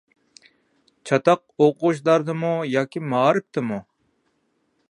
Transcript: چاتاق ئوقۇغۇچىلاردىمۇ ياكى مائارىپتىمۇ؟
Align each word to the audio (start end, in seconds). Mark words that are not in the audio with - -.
چاتاق 1.09 1.41
ئوقۇغۇچىلاردىمۇ 1.59 2.53
ياكى 2.73 3.05
مائارىپتىمۇ؟ 3.13 3.83